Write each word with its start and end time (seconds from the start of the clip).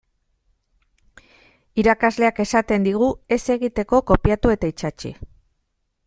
Irakasleak 1.81 2.41
esaten 2.43 2.87
digu 2.89 3.09
ez 3.37 3.41
egiteko 3.57 4.03
kopiatu 4.13 4.53
eta 4.55 4.71
itsatsi. 4.73 5.13